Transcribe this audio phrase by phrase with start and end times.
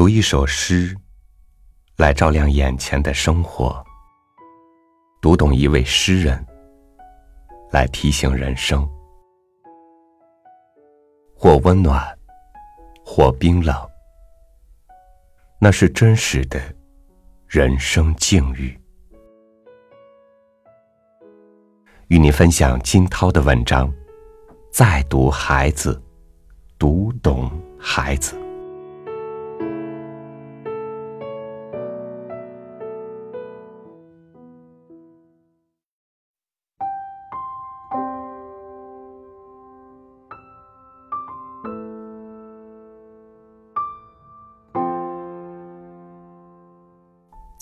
[0.00, 0.96] 读一首诗，
[1.98, 3.84] 来照亮眼前的生活；
[5.20, 6.42] 读懂一位诗人，
[7.70, 8.88] 来提醒人生。
[11.36, 12.18] 或温暖，
[13.04, 13.76] 或冰冷，
[15.60, 16.58] 那是真实的
[17.46, 18.74] 人生境遇。
[22.08, 23.92] 与你分享金涛的文章：
[24.72, 26.02] 再读孩子，
[26.78, 28.39] 读懂孩子。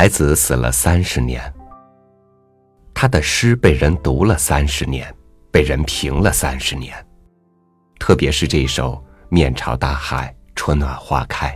[0.00, 1.42] 孩子死了三十年，
[2.94, 5.12] 他的诗被人读了三十年，
[5.50, 6.94] 被人评了三十年。
[7.98, 8.92] 特别是这首
[9.28, 11.48] 《面朝大海，春暖花开》。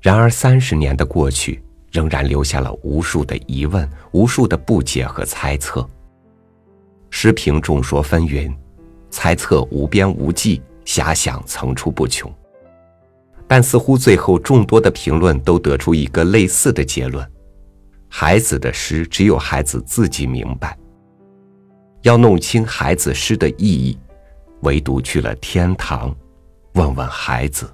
[0.00, 5.86] 然而三十年的过去，仍然留下了无数的疑问、无数的不解和猜测。
[7.10, 8.50] 诗评众说纷纭，
[9.10, 12.34] 猜测无边无际，遐想层出不穷。
[13.48, 17.26] 但似乎最后众多的评论都得出一个类似的结论：
[18.08, 20.78] 孩子的诗只有孩子自己明白。
[22.02, 23.98] 要弄清孩子诗的意义，
[24.60, 26.14] 唯独去了天堂，
[26.74, 27.68] 问问孩子。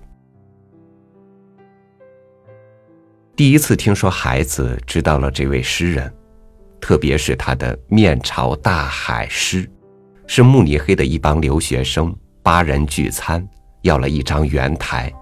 [3.37, 6.15] 第一次听说孩子知道了这位诗人，
[6.81, 9.69] 特别是他的面朝大海诗，
[10.29, 12.15] 是慕尼黑的一帮留学生
[12.45, 13.45] 八人聚餐，
[13.83, 15.13] 要了一张圆台。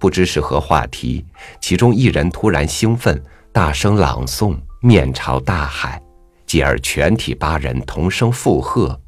[0.00, 1.22] 不知是何话题，
[1.60, 3.22] 其中一人突然兴奋，
[3.52, 5.98] 大声朗诵《面朝大海》，
[6.46, 8.98] 继而全体八人同声附和：“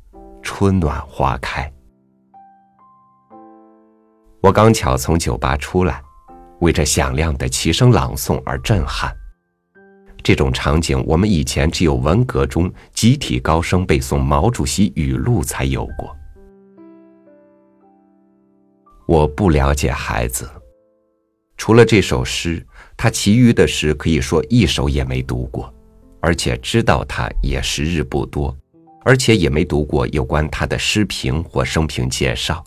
[0.45, 1.73] 春暖花开。”
[4.43, 6.03] 我刚巧从酒吧出来，
[6.61, 9.11] 为这响亮的齐声朗诵而震撼。
[10.23, 16.15] 这种场景，我们以前只有文革中集体高声背诵毛主席语录才有过。
[19.07, 20.47] 我不了解孩子。
[21.63, 22.61] 除了这首诗，
[22.97, 25.73] 他其余的诗可以说一首也没读过，
[26.21, 28.53] 而且知道他也时日不多，
[29.05, 32.65] 而且也没读过有关他的诗评或生平介绍。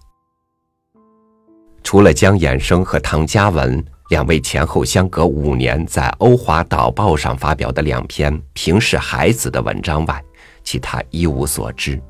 [1.84, 10.24] 除了江衍生和唐嘉文两位前后相隔五年在《欧华导报》上发表的两篇评视孩子的文章外，
[10.64, 12.02] 其他一无所知。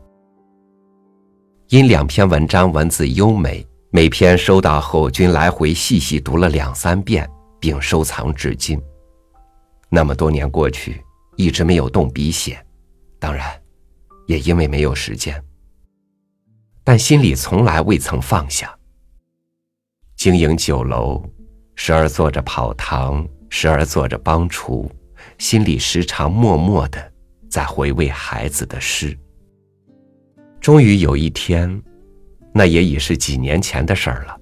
[1.69, 3.65] 因两篇文章文字优美。
[3.95, 7.25] 每篇收到后，均来回细细读了两三遍，
[7.61, 8.77] 并收藏至今。
[9.87, 11.01] 那么多年过去，
[11.37, 12.61] 一直没有动笔写，
[13.19, 13.49] 当然，
[14.27, 15.41] 也因为没有时间。
[16.83, 18.77] 但心里从来未曾放下。
[20.17, 21.23] 经营酒楼，
[21.75, 24.91] 时而做着跑堂，时而做着帮厨，
[25.37, 27.13] 心里时常默默的
[27.49, 29.17] 在回味孩子的诗。
[30.59, 31.81] 终于有一天。
[32.57, 34.39] 那也已是几年前的事儿了，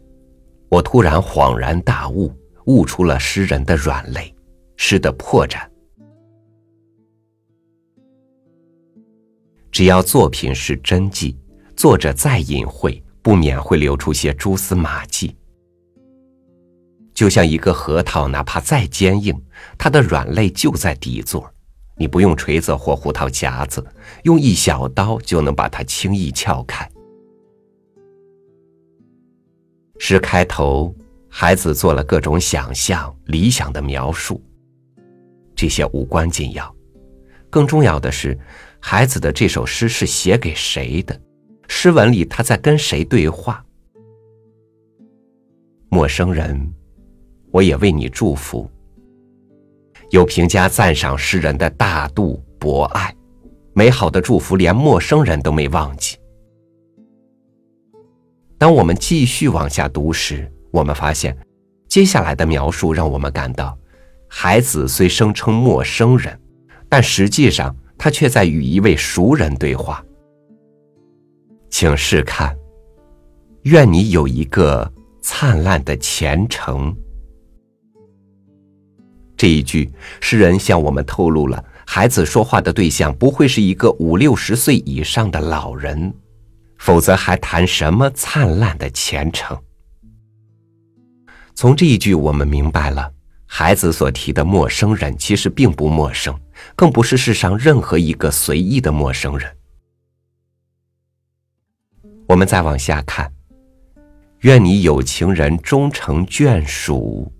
[0.70, 2.32] 我突然恍然大悟，
[2.68, 4.32] 悟出了诗人的软肋，
[4.78, 5.68] 诗的破绽。
[9.72, 11.36] 只要作品是真迹，
[11.76, 15.36] 作者再隐晦，不免会流出些蛛丝马迹。
[17.16, 19.36] 就像一个核桃，哪怕再坚硬，
[19.76, 21.52] 它的软肋就在底座，
[21.98, 23.84] 你不用锤子或胡桃夹子，
[24.22, 26.88] 用一小刀就能把它轻易撬开。
[30.06, 30.94] 诗开头，
[31.30, 34.44] 孩子做了各种想象、理想的描述，
[35.56, 36.76] 这些无关紧要，
[37.50, 38.38] 更重要的是，
[38.82, 41.18] 孩子的这首诗是写给谁的？
[41.70, 43.64] 诗文里他在跟谁对话？
[45.88, 46.70] 陌生人。
[47.50, 48.70] 我也为你祝福。
[50.10, 53.16] 有评价赞赏诗人的大度博爱，
[53.72, 56.18] 美好的祝福连陌生人都没忘记。
[58.64, 61.38] 当我们继续往下读时，我们发现，
[61.90, 63.78] 接下来的描述让我们感到，
[64.30, 66.40] 孩子虽声称陌生人，
[66.88, 70.02] 但实际上他却在与一位熟人对话。
[71.70, 72.56] 请试看，
[73.64, 74.90] 愿你有一个
[75.22, 76.96] 灿烂的前程。
[79.36, 86.14] 这一句，诗人向我们透露了孩子说话的对象不会是一个五六十岁以上的老人，
[86.84, 89.58] 否则还谈什么灿烂的前程？
[91.56, 93.10] 从这一句，我们明白了，
[93.46, 96.38] 孩子所提的陌生人其实并不陌生，
[96.76, 99.50] 更不是世上任何一个随意的陌生人。
[102.28, 103.32] 我们再往下看，
[104.42, 107.32] 愿你有情人终成眷属。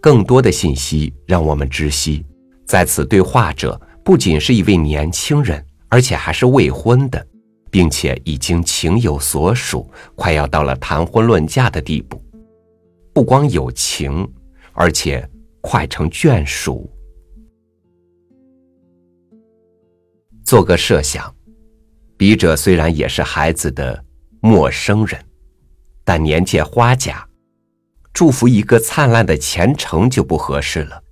[0.00, 2.24] 更多的信息让我们知悉，
[2.64, 7.26] 在此对话者不仅是一位年轻人，而且还是未婚的，
[7.70, 12.22] 并且已经情有所属，快要到了谈婚论嫁的地步。
[13.12, 14.30] 不光有情，
[14.72, 15.28] 而且
[15.60, 16.90] 快成眷属。
[20.44, 21.34] 做个设想，
[22.16, 24.04] 笔者虽然也是孩子的
[24.40, 25.20] 陌生人，
[26.04, 27.26] 但年届花甲。
[28.14, 31.02] 祝福一个灿烂的前程就不合适了，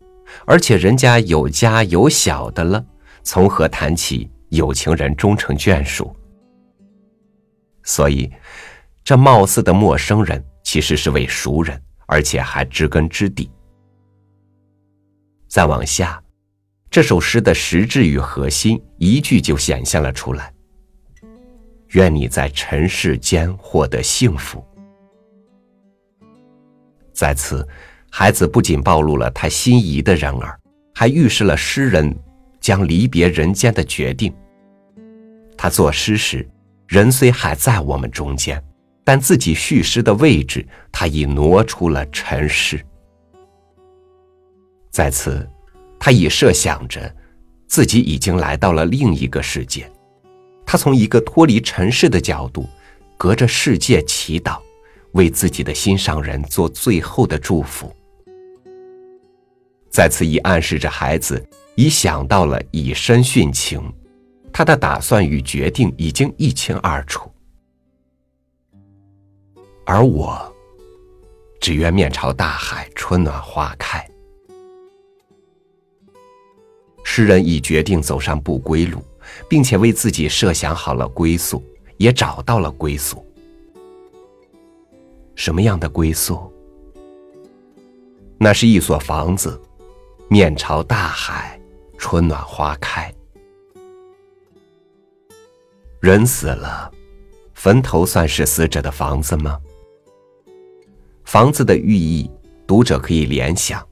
[0.44, 2.84] 而且人家有家有小的了，
[3.22, 6.14] 从何谈起有情人终成眷属？
[7.84, 8.28] 所以，
[9.04, 13.48] 这貌似的陌生人其实是位熟人，而且还知根知底。
[15.48, 16.20] 再往下，
[16.90, 20.52] 这首诗的实质与核心一句就显现了出来：
[21.90, 24.64] 愿你在尘世间获得幸福。
[27.12, 27.66] 在此，
[28.10, 30.58] 孩子不仅暴露了他心仪的人儿，
[30.92, 32.12] 还预示了诗人
[32.60, 34.34] 将离别人间的决定。
[35.56, 36.48] 他作诗时，
[36.86, 38.62] 人虽还在我们中间，
[39.04, 42.84] 但自己叙诗的位置，他已挪出了尘世。
[44.90, 45.48] 在此，
[45.98, 47.14] 他已设想着
[47.66, 49.90] 自己已经来到了另一个世界，
[50.64, 52.68] 他从一个脱离尘世的角度，
[53.16, 54.58] 隔着世界祈祷。
[55.12, 57.90] 为自己的心上人做最后的祝福，
[59.90, 61.42] 在此已暗示着孩子
[61.74, 63.80] 已想到了以身殉情，
[64.56, 67.30] 他的打算与决定已经一清二楚。
[69.84, 70.50] 而我，
[71.60, 74.02] 只愿面朝大海，春暖花开。
[77.04, 79.02] 诗人已决定走上不归路，
[79.46, 81.62] 并且为自己设想好了归宿，
[81.98, 83.22] 也找到了归宿。
[85.34, 86.50] 什么样的归宿？
[88.38, 89.60] 那是一所房子，
[90.28, 91.60] 面朝大海，
[91.98, 93.12] 春暖花开。
[96.00, 96.90] 人死了，
[97.54, 99.58] 坟头算是死者的房子吗？
[101.24, 102.30] 房子的寓意，
[102.66, 103.84] 读者可以联想。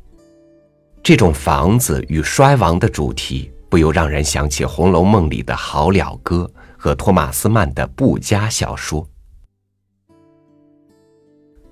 [1.02, 9.06] 这种房子与衰亡的主题，不由让人想起《红楼梦》里的好了歌和托马斯曼的不加小说。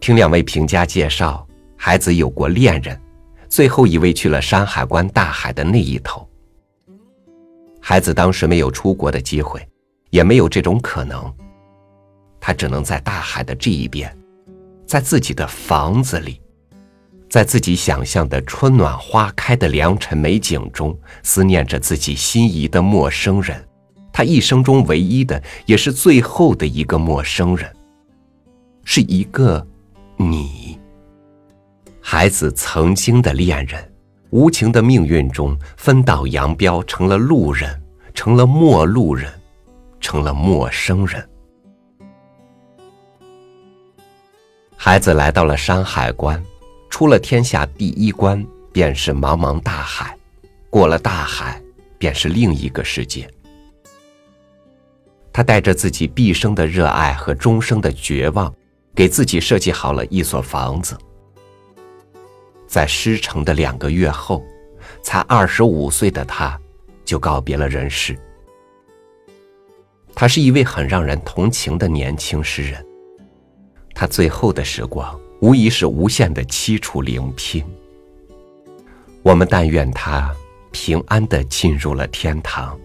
[0.01, 1.47] 听两位评家介绍，
[1.77, 2.99] 孩子有过恋人，
[3.49, 6.27] 最后一位去了山海关大海的那一头。
[7.81, 9.65] 孩子当时没有出国的机会，
[10.13, 11.35] 也没有这种可能，
[12.39, 14.15] 他只能在大海的这一边，
[14.87, 16.39] 在自己的房子里，
[17.31, 23.67] 在自己想象的春暖花开的良辰美景中，思念着自己心仪的陌生人，
[24.13, 27.75] 他一生中唯一的，也是最后的一个陌生人，
[28.85, 29.67] 是一个。
[30.19, 30.79] 你，
[32.03, 33.93] 孩子曾经的恋人，
[34.29, 39.33] 无情的命运中分道扬镳，成了路人，成了陌路人，
[40.03, 41.27] 成了陌生人。
[44.77, 46.45] 孩子来到了山海关，
[46.91, 50.19] 出了天下第一关，便是茫茫大海，
[50.69, 51.63] 过了大海，
[51.97, 53.31] 便是另一个世界。
[55.33, 58.53] 他带着自己毕生的热爱和终生的绝望，
[58.95, 60.99] 给自己设计好了一所房子。
[62.67, 64.43] 在师承的两个月后，
[65.03, 66.59] 才二十五岁的他，
[67.05, 68.19] 就告别了人世。
[70.15, 72.85] 他是一位很让人同情的年轻诗人。
[73.95, 77.65] 他最后的时光，无疑是无限的凄楚灵拼。
[79.23, 80.35] 我们但愿他
[80.71, 82.79] 平安的进入了天堂。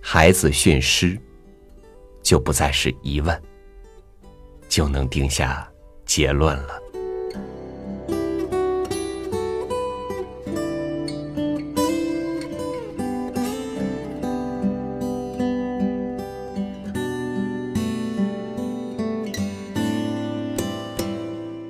[0.00, 1.18] 孩子训师，
[2.22, 3.42] 就不再是疑问，
[4.68, 5.68] 就能定下
[6.04, 6.80] 结论了。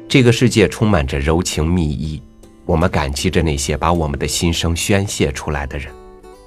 [0.08, 2.22] 这个世界充满着柔情蜜意，
[2.64, 5.92] 我们感激着那些把我们的心声宣泄出来的人，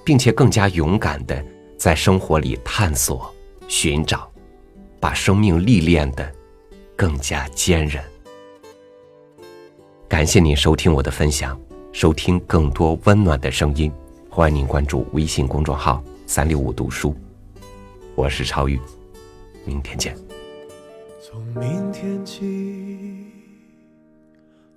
[0.04, 1.44] 并且更加勇敢的。
[1.78, 3.34] 在生活里探索、
[3.70, 4.30] 寻找，
[5.00, 6.30] 把生命历练的
[6.94, 8.04] 更加坚韧。
[10.10, 11.58] 感谢您收听我的分享，
[11.94, 13.90] 收听更多温暖的声音，
[14.30, 17.16] 欢迎您关注微信公众号“三六五读书”。
[18.14, 18.78] 我是超宇，
[19.64, 20.14] 明天见。
[21.22, 22.99] 从明天起，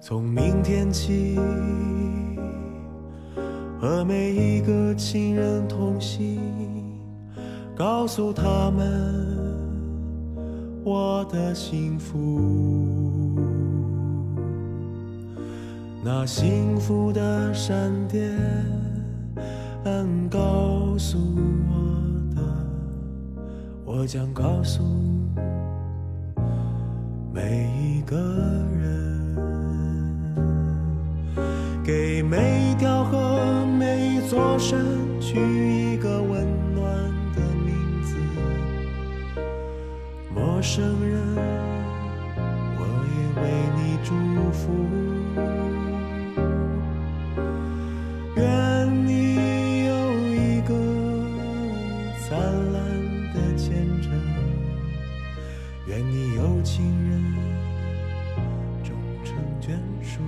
[0.00, 1.38] 从明天起，
[3.78, 6.40] 和每一个亲人同行。
[7.76, 8.86] 告诉他们
[10.84, 13.38] 我的幸福，
[16.04, 18.38] 那幸福的闪电
[20.30, 21.18] 告诉
[21.68, 21.74] 我
[22.34, 22.42] 的，
[23.84, 24.82] 我将告诉
[27.32, 28.16] 每一个
[28.78, 28.79] 人，
[34.70, 34.78] 山
[35.20, 36.46] 取一个温
[36.76, 36.86] 暖
[37.34, 37.74] 的名
[38.04, 38.14] 字。
[40.32, 41.20] 陌生人，
[42.78, 44.14] 我也为你祝
[44.52, 44.62] 福。
[48.36, 48.46] 愿
[49.08, 49.90] 你有
[50.28, 50.72] 一个
[52.20, 52.38] 灿
[52.72, 52.78] 烂
[53.34, 54.12] 的前程，
[55.88, 57.20] 愿你有情人
[58.84, 60.20] 终成眷属。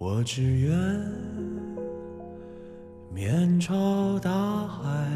[0.00, 0.72] 我只愿
[3.12, 5.06] 面朝大海，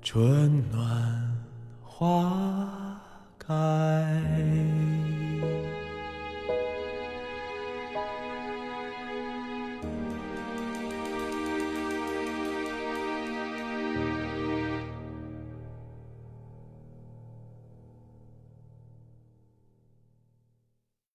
[0.00, 1.36] 春暖
[1.82, 3.00] 花
[3.36, 4.75] 开。